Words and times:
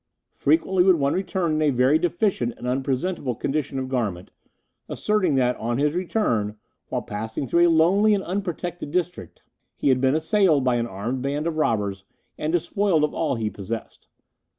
Frequently 0.33 0.83
would 0.83 0.95
one 0.95 1.13
return 1.13 1.51
in 1.51 1.61
a 1.61 1.69
very 1.69 1.99
deficient 1.99 2.55
and 2.57 2.67
unpresentable 2.67 3.35
condition 3.35 3.77
of 3.77 3.87
garment, 3.87 4.31
asserting 4.89 5.35
that 5.35 5.55
on 5.57 5.77
his 5.77 5.93
return, 5.93 6.55
while 6.89 7.03
passing 7.03 7.47
through 7.47 7.67
a 7.67 7.69
lonely 7.69 8.15
and 8.15 8.23
unprotected 8.23 8.89
district, 8.89 9.43
he 9.75 9.89
had 9.89 10.01
been 10.01 10.15
assailed 10.15 10.63
by 10.63 10.77
an 10.77 10.87
armed 10.87 11.21
band 11.21 11.45
of 11.45 11.57
robbers, 11.57 12.03
and 12.35 12.51
despoiled 12.51 13.03
of 13.03 13.13
all 13.13 13.35
he 13.35 13.47
possessed. 13.47 14.07